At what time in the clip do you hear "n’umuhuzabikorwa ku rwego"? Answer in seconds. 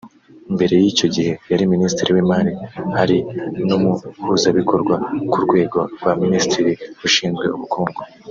3.67-5.79